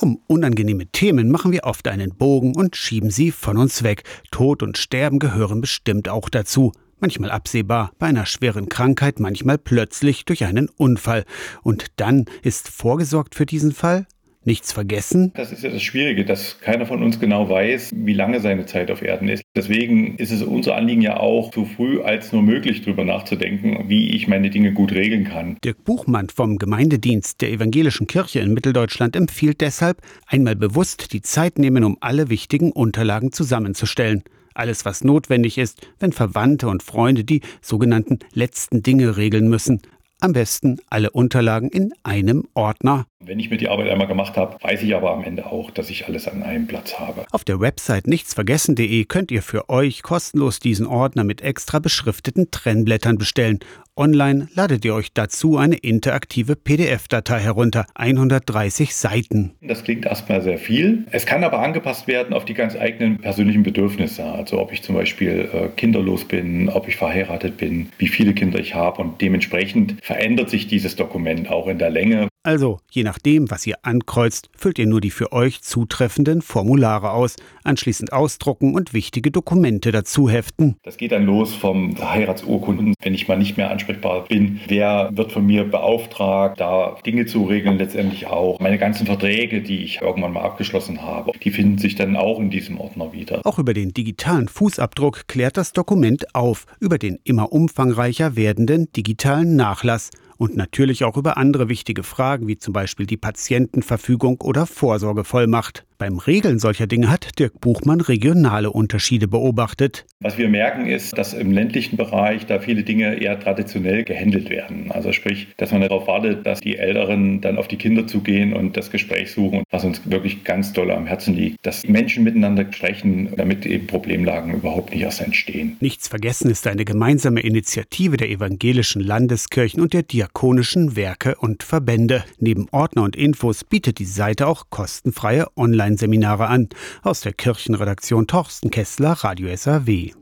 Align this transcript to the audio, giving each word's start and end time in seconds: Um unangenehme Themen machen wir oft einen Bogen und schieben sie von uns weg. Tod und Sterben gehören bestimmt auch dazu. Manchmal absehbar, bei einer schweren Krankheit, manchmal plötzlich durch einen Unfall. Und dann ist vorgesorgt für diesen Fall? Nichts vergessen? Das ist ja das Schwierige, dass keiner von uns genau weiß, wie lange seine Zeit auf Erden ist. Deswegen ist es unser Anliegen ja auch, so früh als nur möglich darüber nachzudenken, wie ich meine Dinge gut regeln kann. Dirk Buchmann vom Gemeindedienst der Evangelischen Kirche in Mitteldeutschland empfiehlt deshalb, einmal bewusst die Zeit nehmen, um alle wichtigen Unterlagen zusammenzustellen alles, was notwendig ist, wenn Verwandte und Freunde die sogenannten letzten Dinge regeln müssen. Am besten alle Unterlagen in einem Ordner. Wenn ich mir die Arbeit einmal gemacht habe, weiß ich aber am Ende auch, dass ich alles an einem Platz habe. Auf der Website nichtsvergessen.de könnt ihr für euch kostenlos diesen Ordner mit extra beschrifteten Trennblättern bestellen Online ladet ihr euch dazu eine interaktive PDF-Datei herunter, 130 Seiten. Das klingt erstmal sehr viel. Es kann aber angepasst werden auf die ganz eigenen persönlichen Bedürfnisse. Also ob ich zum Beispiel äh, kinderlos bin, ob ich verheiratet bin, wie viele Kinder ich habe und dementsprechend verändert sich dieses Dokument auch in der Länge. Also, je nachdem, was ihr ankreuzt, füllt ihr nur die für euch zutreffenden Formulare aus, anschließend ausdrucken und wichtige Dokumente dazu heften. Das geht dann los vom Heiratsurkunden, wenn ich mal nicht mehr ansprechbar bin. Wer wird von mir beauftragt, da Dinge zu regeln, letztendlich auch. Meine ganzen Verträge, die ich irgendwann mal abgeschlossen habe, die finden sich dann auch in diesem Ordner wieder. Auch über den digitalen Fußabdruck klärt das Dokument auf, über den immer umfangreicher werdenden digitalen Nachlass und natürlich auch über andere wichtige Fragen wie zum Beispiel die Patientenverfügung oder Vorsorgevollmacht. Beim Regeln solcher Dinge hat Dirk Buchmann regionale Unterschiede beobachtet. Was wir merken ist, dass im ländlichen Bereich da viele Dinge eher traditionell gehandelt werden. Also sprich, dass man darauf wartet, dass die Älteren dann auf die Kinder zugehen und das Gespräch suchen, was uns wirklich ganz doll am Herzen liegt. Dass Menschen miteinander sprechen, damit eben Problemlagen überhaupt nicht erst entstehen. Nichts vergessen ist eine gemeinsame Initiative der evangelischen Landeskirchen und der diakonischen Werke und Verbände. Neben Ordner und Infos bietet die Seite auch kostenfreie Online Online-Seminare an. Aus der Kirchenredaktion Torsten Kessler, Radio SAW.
Um 0.00 0.20
unangenehme 0.28 0.86
Themen 0.86 1.28
machen 1.28 1.50
wir 1.50 1.64
oft 1.64 1.88
einen 1.88 2.14
Bogen 2.14 2.54
und 2.54 2.76
schieben 2.76 3.10
sie 3.10 3.32
von 3.32 3.56
uns 3.56 3.82
weg. 3.82 4.04
Tod 4.30 4.62
und 4.62 4.78
Sterben 4.78 5.18
gehören 5.18 5.60
bestimmt 5.60 6.08
auch 6.08 6.28
dazu. 6.28 6.70
Manchmal 7.00 7.32
absehbar, 7.32 7.90
bei 7.98 8.06
einer 8.06 8.24
schweren 8.24 8.68
Krankheit, 8.68 9.18
manchmal 9.18 9.58
plötzlich 9.58 10.24
durch 10.24 10.44
einen 10.44 10.68
Unfall. 10.68 11.24
Und 11.64 11.86
dann 11.96 12.26
ist 12.42 12.68
vorgesorgt 12.68 13.34
für 13.34 13.44
diesen 13.44 13.72
Fall? 13.72 14.06
Nichts 14.48 14.72
vergessen? 14.72 15.30
Das 15.36 15.52
ist 15.52 15.62
ja 15.62 15.70
das 15.70 15.82
Schwierige, 15.82 16.24
dass 16.24 16.60
keiner 16.60 16.86
von 16.86 17.02
uns 17.02 17.20
genau 17.20 17.48
weiß, 17.48 17.92
wie 17.94 18.14
lange 18.14 18.40
seine 18.40 18.66
Zeit 18.66 18.90
auf 18.90 19.02
Erden 19.02 19.28
ist. 19.28 19.42
Deswegen 19.54 20.16
ist 20.16 20.32
es 20.32 20.42
unser 20.42 20.74
Anliegen 20.74 21.02
ja 21.02 21.18
auch, 21.18 21.52
so 21.52 21.64
früh 21.64 22.00
als 22.00 22.32
nur 22.32 22.42
möglich 22.42 22.82
darüber 22.82 23.04
nachzudenken, 23.04 23.88
wie 23.88 24.10
ich 24.10 24.26
meine 24.26 24.50
Dinge 24.50 24.72
gut 24.72 24.92
regeln 24.92 25.24
kann. 25.24 25.56
Dirk 25.62 25.84
Buchmann 25.84 26.28
vom 26.30 26.56
Gemeindedienst 26.56 27.40
der 27.42 27.52
Evangelischen 27.52 28.06
Kirche 28.06 28.40
in 28.40 28.52
Mitteldeutschland 28.54 29.14
empfiehlt 29.14 29.60
deshalb, 29.60 30.02
einmal 30.26 30.56
bewusst 30.56 31.12
die 31.12 31.20
Zeit 31.20 31.58
nehmen, 31.58 31.84
um 31.84 31.98
alle 32.00 32.30
wichtigen 32.30 32.72
Unterlagen 32.72 33.30
zusammenzustellen 33.32 34.24
alles, 34.58 34.84
was 34.84 35.04
notwendig 35.04 35.56
ist, 35.56 35.86
wenn 36.00 36.12
Verwandte 36.12 36.68
und 36.68 36.82
Freunde 36.82 37.22
die 37.22 37.42
sogenannten 37.62 38.18
letzten 38.32 38.82
Dinge 38.82 39.16
regeln 39.16 39.48
müssen. 39.48 39.80
Am 40.20 40.32
besten 40.32 40.80
alle 40.90 41.12
Unterlagen 41.12 41.70
in 41.70 41.92
einem 42.02 42.48
Ordner. 42.54 43.06
Wenn 43.20 43.38
ich 43.38 43.50
mir 43.50 43.56
die 43.56 43.68
Arbeit 43.68 43.88
einmal 43.88 44.08
gemacht 44.08 44.36
habe, 44.36 44.56
weiß 44.60 44.82
ich 44.82 44.96
aber 44.96 45.12
am 45.12 45.22
Ende 45.22 45.46
auch, 45.46 45.70
dass 45.70 45.90
ich 45.90 46.08
alles 46.08 46.26
an 46.26 46.42
einem 46.42 46.66
Platz 46.66 46.98
habe. 46.98 47.24
Auf 47.30 47.44
der 47.44 47.60
Website 47.60 48.08
nichtsvergessen.de 48.08 49.04
könnt 49.04 49.30
ihr 49.30 49.42
für 49.42 49.68
euch 49.68 50.02
kostenlos 50.02 50.58
diesen 50.58 50.86
Ordner 50.86 51.22
mit 51.22 51.42
extra 51.42 51.78
beschrifteten 51.78 52.50
Trennblättern 52.50 53.16
bestellen 53.16 53.60
Online 53.98 54.46
ladet 54.54 54.84
ihr 54.84 54.94
euch 54.94 55.12
dazu 55.12 55.56
eine 55.56 55.74
interaktive 55.74 56.54
PDF-Datei 56.54 57.40
herunter, 57.40 57.84
130 57.96 58.94
Seiten. 58.94 59.56
Das 59.60 59.82
klingt 59.82 60.06
erstmal 60.06 60.40
sehr 60.40 60.58
viel. 60.58 61.04
Es 61.10 61.26
kann 61.26 61.42
aber 61.42 61.58
angepasst 61.58 62.06
werden 62.06 62.32
auf 62.32 62.44
die 62.44 62.54
ganz 62.54 62.76
eigenen 62.76 63.18
persönlichen 63.18 63.64
Bedürfnisse. 63.64 64.22
Also 64.22 64.60
ob 64.60 64.72
ich 64.72 64.84
zum 64.84 64.94
Beispiel 64.94 65.48
äh, 65.52 65.68
kinderlos 65.76 66.24
bin, 66.26 66.68
ob 66.68 66.86
ich 66.86 66.94
verheiratet 66.94 67.56
bin, 67.56 67.88
wie 67.98 68.06
viele 68.06 68.34
Kinder 68.34 68.60
ich 68.60 68.76
habe 68.76 69.02
und 69.02 69.20
dementsprechend 69.20 69.96
verändert 70.00 70.48
sich 70.48 70.68
dieses 70.68 70.94
Dokument 70.94 71.50
auch 71.50 71.66
in 71.66 71.78
der 71.78 71.90
Länge. 71.90 72.27
Also, 72.48 72.78
je 72.90 73.02
nachdem, 73.02 73.50
was 73.50 73.66
ihr 73.66 73.74
ankreuzt, 73.82 74.48
füllt 74.56 74.78
ihr 74.78 74.86
nur 74.86 75.02
die 75.02 75.10
für 75.10 75.32
euch 75.32 75.60
zutreffenden 75.60 76.40
Formulare 76.40 77.10
aus, 77.10 77.36
anschließend 77.62 78.14
ausdrucken 78.14 78.74
und 78.74 78.94
wichtige 78.94 79.30
Dokumente 79.30 79.92
dazu 79.92 80.30
heften. 80.30 80.76
Das 80.82 80.96
geht 80.96 81.12
dann 81.12 81.26
los 81.26 81.54
vom 81.54 81.94
Heiratsurkunden, 82.00 82.94
wenn 83.02 83.12
ich 83.12 83.28
mal 83.28 83.36
nicht 83.36 83.58
mehr 83.58 83.70
ansprechbar 83.70 84.24
bin. 84.28 84.60
Wer 84.66 85.10
wird 85.12 85.30
von 85.32 85.44
mir 85.44 85.64
beauftragt, 85.64 86.58
da 86.58 86.96
Dinge 87.04 87.26
zu 87.26 87.44
regeln, 87.44 87.76
letztendlich 87.76 88.28
auch. 88.28 88.58
Meine 88.60 88.78
ganzen 88.78 89.04
Verträge, 89.04 89.60
die 89.60 89.84
ich 89.84 90.00
irgendwann 90.00 90.32
mal 90.32 90.44
abgeschlossen 90.44 91.02
habe, 91.02 91.32
die 91.44 91.50
finden 91.50 91.76
sich 91.76 91.96
dann 91.96 92.16
auch 92.16 92.40
in 92.40 92.48
diesem 92.48 92.80
Ordner 92.80 93.12
wieder. 93.12 93.44
Auch 93.44 93.58
über 93.58 93.74
den 93.74 93.92
digitalen 93.92 94.48
Fußabdruck 94.48 95.28
klärt 95.28 95.58
das 95.58 95.74
Dokument 95.74 96.34
auf, 96.34 96.64
über 96.80 96.96
den 96.96 97.18
immer 97.24 97.52
umfangreicher 97.52 98.36
werdenden 98.36 98.90
digitalen 98.92 99.54
Nachlass 99.54 100.08
und 100.38 100.56
natürlich 100.56 101.04
auch 101.04 101.16
über 101.16 101.36
andere 101.36 101.68
wichtige 101.68 102.02
Fragen 102.02 102.46
wie 102.46 102.56
zum 102.56 102.72
Beispiel 102.72 103.06
die 103.06 103.16
Patientenverfügung 103.16 104.40
oder 104.40 104.66
Vorsorgevollmacht. 104.66 105.84
Beim 106.00 106.18
Regeln 106.18 106.60
solcher 106.60 106.86
Dinge 106.86 107.10
hat 107.10 107.40
Dirk 107.40 107.60
Buchmann 107.60 108.00
regionale 108.00 108.70
Unterschiede 108.70 109.26
beobachtet. 109.26 110.06
Was 110.20 110.38
wir 110.38 110.48
merken 110.48 110.86
ist, 110.86 111.18
dass 111.18 111.34
im 111.34 111.50
ländlichen 111.50 111.96
Bereich 111.96 112.46
da 112.46 112.60
viele 112.60 112.84
Dinge 112.84 113.20
eher 113.20 113.40
traditionell 113.40 114.04
gehandelt 114.04 114.48
werden. 114.48 114.92
Also 114.92 115.10
sprich, 115.10 115.48
dass 115.56 115.72
man 115.72 115.80
darauf 115.80 116.06
wartet, 116.06 116.46
dass 116.46 116.60
die 116.60 116.76
Älteren 116.76 117.40
dann 117.40 117.58
auf 117.58 117.66
die 117.66 117.78
Kinder 117.78 118.06
zugehen 118.06 118.52
und 118.52 118.76
das 118.76 118.92
Gespräch 118.92 119.32
suchen, 119.32 119.64
was 119.72 119.84
uns 119.84 120.08
wirklich 120.08 120.44
ganz 120.44 120.72
doll 120.72 120.92
am 120.92 121.06
Herzen 121.06 121.34
liegt. 121.34 121.66
Dass 121.66 121.84
Menschen 121.84 122.22
miteinander 122.22 122.64
sprechen, 122.72 123.30
damit 123.36 123.66
eben 123.66 123.88
Problemlagen 123.88 124.54
überhaupt 124.54 124.92
nicht 124.92 125.02
erst 125.02 125.20
entstehen. 125.20 125.78
Nichts 125.80 126.06
vergessen 126.06 126.48
ist 126.48 126.68
eine 126.68 126.84
gemeinsame 126.84 127.40
Initiative 127.40 128.16
der 128.16 128.30
evangelischen 128.30 129.02
Landeskirchen 129.02 129.82
und 129.82 129.94
der 129.94 130.04
diakonischen 130.04 130.94
Werke 130.94 131.34
und 131.40 131.64
Verbände. 131.64 132.22
Neben 132.38 132.68
Ordner 132.70 133.02
und 133.02 133.16
Infos 133.16 133.64
bietet 133.64 133.98
die 133.98 134.04
Seite 134.04 134.46
auch 134.46 134.66
kostenfreie 134.70 135.46
Online 135.56 135.87
Online-Seminare 135.88 136.48
an. 136.48 136.68
Aus 137.02 137.22
der 137.22 137.32
Kirchenredaktion 137.32 138.26
Torsten 138.26 138.70
Kessler, 138.70 139.12
Radio 139.12 139.54
SAW. 139.56 140.12